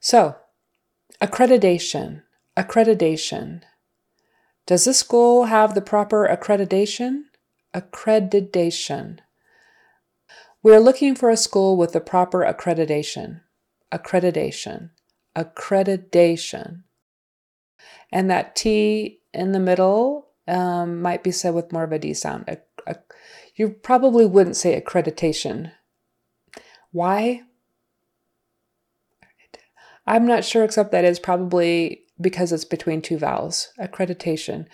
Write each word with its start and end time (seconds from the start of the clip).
So, 0.00 0.36
accreditation, 1.20 2.22
accreditation. 2.56 3.62
Does 4.66 4.86
this 4.86 4.98
school 4.98 5.44
have 5.44 5.74
the 5.74 5.82
proper 5.82 6.26
accreditation? 6.26 7.24
Accreditation. 7.74 9.18
We're 10.62 10.80
looking 10.80 11.14
for 11.14 11.28
a 11.28 11.36
school 11.36 11.76
with 11.76 11.92
the 11.92 12.00
proper 12.00 12.40
accreditation. 12.40 13.42
Accreditation. 13.92 14.90
Accreditation. 15.36 16.82
And 18.10 18.30
that 18.30 18.56
T 18.56 19.20
in 19.34 19.52
the 19.52 19.60
middle 19.60 20.28
um, 20.48 21.02
might 21.02 21.22
be 21.22 21.30
said 21.30 21.54
with 21.54 21.72
more 21.72 21.84
of 21.84 21.92
a 21.92 21.98
D 21.98 22.14
sound. 22.14 22.44
A, 22.48 22.58
a, 22.86 22.96
you 23.54 23.68
probably 23.68 24.24
wouldn't 24.26 24.56
say 24.56 24.80
accreditation. 24.80 25.72
Why? 26.90 27.42
I'm 30.10 30.26
not 30.26 30.44
sure, 30.44 30.64
except 30.64 30.90
that 30.90 31.04
is 31.04 31.20
probably 31.20 32.02
because 32.20 32.50
it's 32.50 32.64
between 32.64 33.00
two 33.00 33.16
vowels. 33.16 33.68
Accreditation. 33.78 34.66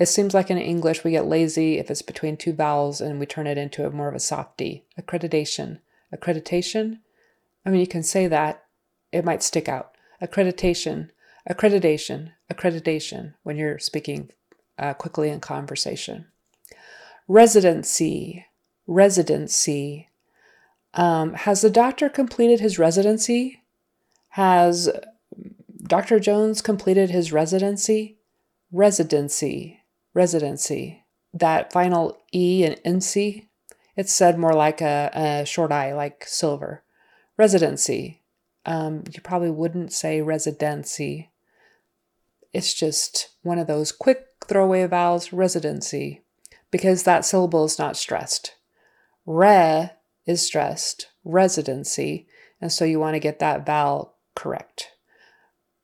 It 0.00 0.06
seems 0.06 0.34
like 0.34 0.50
in 0.50 0.58
English 0.58 1.04
we 1.04 1.12
get 1.12 1.28
lazy 1.28 1.78
if 1.78 1.92
it's 1.92 2.02
between 2.02 2.36
two 2.36 2.52
vowels 2.52 3.00
and 3.00 3.20
we 3.20 3.26
turn 3.26 3.46
it 3.46 3.56
into 3.56 3.86
a 3.86 3.92
more 3.92 4.08
of 4.08 4.16
a 4.16 4.18
soft 4.18 4.56
D. 4.56 4.82
Accreditation. 5.00 5.78
Accreditation? 6.12 6.98
I 7.64 7.70
mean, 7.70 7.78
you 7.78 7.86
can 7.86 8.02
say 8.02 8.26
that, 8.26 8.64
it 9.12 9.24
might 9.24 9.44
stick 9.44 9.68
out. 9.68 9.92
Accreditation, 10.20 11.10
accreditation, 11.48 12.32
accreditation 12.52 13.34
when 13.44 13.56
you're 13.56 13.78
speaking 13.78 14.30
uh, 14.76 14.92
quickly 14.94 15.28
in 15.28 15.38
conversation. 15.38 16.26
Residency, 17.28 18.46
residency. 18.88 20.08
Um, 20.94 21.34
has 21.34 21.60
the 21.60 21.70
doctor 21.70 22.08
completed 22.08 22.58
his 22.58 22.76
residency? 22.76 23.60
Has 24.34 24.90
Dr. 25.84 26.18
Jones 26.18 26.60
completed 26.60 27.08
his 27.10 27.32
residency? 27.32 28.18
Residency, 28.72 29.84
residency. 30.12 31.04
That 31.32 31.72
final 31.72 32.18
E 32.34 32.64
and 32.64 32.74
NC, 32.84 33.46
it's 33.94 34.12
said 34.12 34.36
more 34.36 34.52
like 34.52 34.80
a, 34.80 35.12
a 35.14 35.46
short 35.46 35.70
I, 35.70 35.94
like 35.94 36.24
silver. 36.26 36.82
Residency. 37.38 38.22
Um, 38.66 39.04
you 39.12 39.20
probably 39.20 39.52
wouldn't 39.52 39.92
say 39.92 40.20
residency. 40.20 41.30
It's 42.52 42.74
just 42.74 43.28
one 43.44 43.60
of 43.60 43.68
those 43.68 43.92
quick 43.92 44.26
throwaway 44.48 44.84
vowels, 44.88 45.32
residency, 45.32 46.22
because 46.72 47.04
that 47.04 47.24
syllable 47.24 47.66
is 47.66 47.78
not 47.78 47.96
stressed. 47.96 48.56
Re 49.26 49.90
is 50.26 50.42
stressed, 50.42 51.06
residency, 51.24 52.26
and 52.60 52.72
so 52.72 52.84
you 52.84 52.98
want 52.98 53.14
to 53.14 53.20
get 53.20 53.38
that 53.38 53.64
vowel 53.64 54.13
correct. 54.34 54.90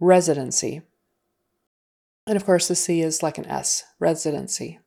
Residency. 0.00 0.82
And 2.26 2.36
of 2.36 2.44
course, 2.44 2.68
the 2.68 2.74
C 2.74 3.00
is 3.00 3.22
like 3.22 3.38
an 3.38 3.46
S, 3.46 3.84
residency. 3.98 4.78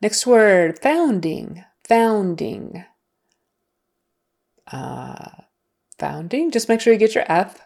Next 0.00 0.26
word, 0.26 0.78
founding, 0.78 1.64
founding. 1.86 2.84
Uh, 4.70 5.30
founding, 5.98 6.50
just 6.50 6.68
make 6.68 6.80
sure 6.80 6.92
you 6.92 6.98
get 6.98 7.14
your 7.14 7.24
F. 7.28 7.60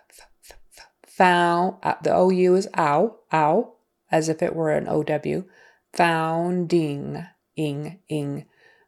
Found, 1.06 1.76
uh, 1.82 1.94
the 2.02 2.16
OU 2.16 2.54
is 2.56 2.68
ow, 2.76 3.16
ow, 3.32 3.74
as 4.10 4.28
if 4.28 4.42
it 4.42 4.54
were 4.54 4.70
an 4.70 4.88
OW. 4.88 5.44
Founding, 5.92 7.26
ing, 7.56 8.00
ing. 8.08 8.46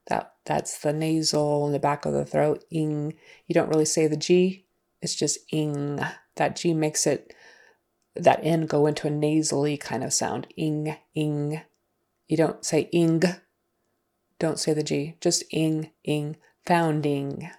That, 0.08 0.34
that's 0.44 0.78
the 0.78 0.92
nasal 0.92 1.66
in 1.66 1.72
the 1.72 1.78
back 1.78 2.04
of 2.04 2.12
the 2.12 2.24
throat, 2.24 2.64
ing. 2.70 3.14
You 3.46 3.54
don't 3.54 3.68
really 3.68 3.84
say 3.84 4.06
the 4.06 4.16
G, 4.16 4.61
it's 5.02 5.14
just 5.14 5.38
ing. 5.52 6.00
That 6.36 6.56
G 6.56 6.72
makes 6.72 7.06
it, 7.06 7.34
that 8.16 8.40
N 8.42 8.66
go 8.66 8.86
into 8.86 9.06
a 9.06 9.10
nasally 9.10 9.76
kind 9.76 10.02
of 10.02 10.12
sound. 10.12 10.46
Ing, 10.56 10.96
ing. 11.14 11.60
You 12.28 12.36
don't 12.36 12.64
say 12.64 12.88
ing. 12.92 13.22
Don't 14.38 14.58
say 14.58 14.72
the 14.72 14.82
G. 14.82 15.16
Just 15.20 15.44
ing, 15.52 15.90
ing. 16.04 16.36
Founding. 16.64 17.50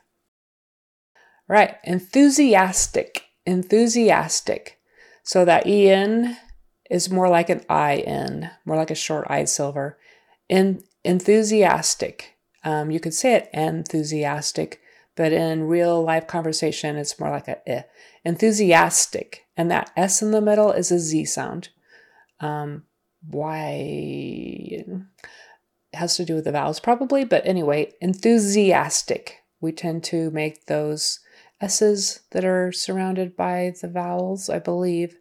Right. 1.47 1.75
Enthusiastic. 1.83 3.25
Enthusiastic. 3.45 4.79
So 5.23 5.45
that 5.45 5.67
EN 5.67 6.37
is 6.89 7.09
more 7.09 7.29
like 7.29 7.49
an 7.49 7.61
IN, 7.69 8.49
more 8.65 8.77
like 8.77 8.91
a 8.91 8.95
short 8.95 9.27
I 9.29 9.45
silver. 9.45 9.97
In, 10.49 10.83
enthusiastic. 11.03 12.37
Um, 12.63 12.91
you 12.91 12.99
could 12.99 13.13
say 13.13 13.35
it 13.35 13.49
enthusiastic, 13.53 14.81
but 15.15 15.31
in 15.31 15.67
real 15.67 16.03
life 16.03 16.27
conversation, 16.27 16.95
it's 16.95 17.19
more 17.19 17.29
like 17.29 17.47
a 17.47 17.69
eh. 17.69 17.83
enthusiastic, 18.25 19.45
and 19.55 19.69
that 19.69 19.91
S 19.95 20.21
in 20.21 20.31
the 20.31 20.41
middle 20.41 20.71
is 20.71 20.91
a 20.91 20.99
Z 20.99 21.25
sound. 21.25 21.69
Um, 22.39 22.83
why? 23.29 23.73
It 24.71 24.87
has 25.93 26.15
to 26.17 26.25
do 26.25 26.35
with 26.35 26.45
the 26.45 26.51
vowels, 26.51 26.79
probably, 26.79 27.23
but 27.23 27.45
anyway, 27.45 27.93
enthusiastic. 28.01 29.43
We 29.61 29.71
tend 29.71 30.03
to 30.05 30.31
make 30.31 30.65
those 30.65 31.19
S's 31.61 32.21
that 32.31 32.43
are 32.43 32.71
surrounded 32.71 33.35
by 33.37 33.73
the 33.81 33.87
vowels, 33.87 34.49
I 34.49 34.59
believe, 34.59 35.17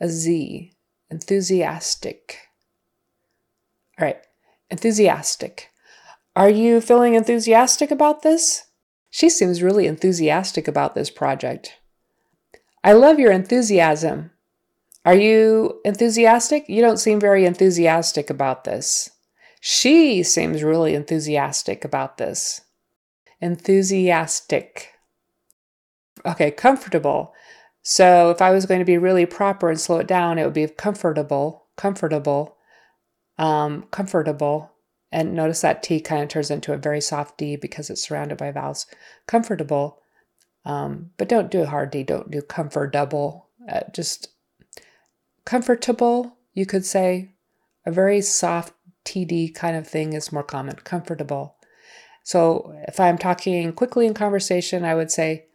a 0.00 0.08
Z. 0.08 0.72
Enthusiastic. 1.10 2.48
All 3.98 4.06
right, 4.06 4.18
enthusiastic. 4.70 5.70
Are 6.34 6.50
you 6.50 6.80
feeling 6.80 7.14
enthusiastic 7.14 7.92
about 7.92 8.22
this? 8.22 8.64
She 9.14 9.30
seems 9.30 9.62
really 9.62 9.86
enthusiastic 9.86 10.66
about 10.66 10.96
this 10.96 11.08
project. 11.08 11.78
I 12.82 12.94
love 12.94 13.20
your 13.20 13.30
enthusiasm. 13.30 14.32
Are 15.04 15.14
you 15.14 15.80
enthusiastic? 15.84 16.68
You 16.68 16.80
don't 16.80 16.96
seem 16.96 17.20
very 17.20 17.44
enthusiastic 17.44 18.28
about 18.28 18.64
this. 18.64 19.10
She 19.60 20.24
seems 20.24 20.64
really 20.64 20.96
enthusiastic 20.96 21.84
about 21.84 22.18
this. 22.18 22.62
Enthusiastic. 23.40 24.94
Okay, 26.26 26.50
comfortable. 26.50 27.34
So 27.82 28.30
if 28.30 28.42
I 28.42 28.50
was 28.50 28.66
going 28.66 28.80
to 28.80 28.84
be 28.84 28.98
really 28.98 29.26
proper 29.26 29.70
and 29.70 29.80
slow 29.80 29.98
it 29.98 30.08
down, 30.08 30.40
it 30.40 30.44
would 30.44 30.54
be 30.54 30.66
comfortable, 30.66 31.66
comfortable, 31.76 32.56
um, 33.38 33.84
comfortable, 33.92 34.73
and 35.14 35.32
notice 35.32 35.60
that 35.60 35.80
T 35.80 36.00
kind 36.00 36.24
of 36.24 36.28
turns 36.28 36.50
into 36.50 36.72
a 36.72 36.76
very 36.76 37.00
soft 37.00 37.38
D 37.38 37.54
because 37.54 37.88
it's 37.88 38.02
surrounded 38.02 38.36
by 38.36 38.50
vowels. 38.50 38.86
Comfortable, 39.28 40.02
um, 40.64 41.12
but 41.16 41.28
don't 41.28 41.52
do 41.52 41.62
a 41.62 41.66
hard 41.66 41.92
D. 41.92 42.02
Don't 42.02 42.32
do 42.32 42.42
comfortable. 42.42 43.46
Uh, 43.70 43.82
just 43.92 44.30
comfortable, 45.44 46.36
you 46.52 46.66
could 46.66 46.84
say. 46.84 47.30
A 47.86 47.92
very 47.92 48.20
soft 48.22 48.74
TD 49.04 49.54
kind 49.54 49.76
of 49.76 49.86
thing 49.86 50.14
is 50.14 50.32
more 50.32 50.42
common. 50.42 50.74
Comfortable. 50.82 51.54
So 52.24 52.74
if 52.88 52.98
I'm 52.98 53.16
talking 53.16 53.72
quickly 53.72 54.06
in 54.06 54.14
conversation, 54.14 54.84
I 54.84 54.96
would 54.96 55.12
say, 55.12 55.46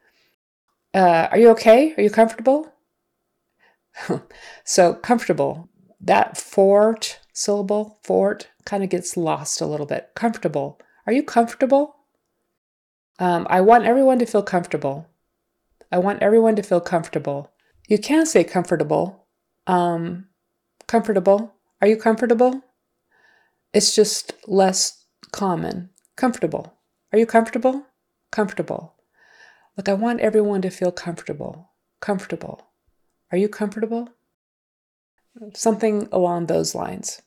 uh, 0.93 1.27
Are 1.31 1.37
you 1.37 1.49
okay? 1.49 1.93
Are 1.97 2.01
you 2.01 2.09
comfortable? 2.09 2.71
so 4.63 4.93
comfortable. 4.93 5.67
That 5.99 6.37
fort 6.37 7.19
syllable, 7.39 7.99
fort, 8.03 8.49
kind 8.65 8.83
of 8.83 8.89
gets 8.89 9.15
lost 9.15 9.61
a 9.61 9.65
little 9.65 9.85
bit. 9.85 10.09
Comfortable. 10.13 10.77
Are 11.07 11.13
you 11.13 11.23
comfortable? 11.23 11.95
Um, 13.17 13.47
I 13.49 13.61
want 13.61 13.85
everyone 13.85 14.19
to 14.19 14.25
feel 14.25 14.43
comfortable. 14.43 15.07
I 15.91 15.99
want 15.99 16.21
everyone 16.21 16.57
to 16.57 16.63
feel 16.63 16.81
comfortable. 16.81 17.51
You 17.87 17.97
can 17.97 18.25
say 18.25 18.43
comfortable. 18.43 19.25
Um, 19.67 20.25
comfortable. 20.87 21.53
Are 21.81 21.87
you 21.87 21.95
comfortable? 21.95 22.61
It's 23.73 23.95
just 23.95 24.33
less 24.45 25.05
common. 25.31 25.91
Comfortable. 26.17 26.73
Are 27.13 27.19
you 27.19 27.25
comfortable? 27.25 27.85
Comfortable. 28.31 28.95
Look, 29.77 29.87
I 29.87 29.93
want 29.93 30.19
everyone 30.19 30.61
to 30.63 30.69
feel 30.69 30.91
comfortable. 30.91 31.71
Comfortable. 32.01 32.67
Are 33.31 33.37
you 33.37 33.47
comfortable? 33.47 34.09
Something 35.53 36.09
along 36.11 36.47
those 36.47 36.75
lines. 36.75 37.21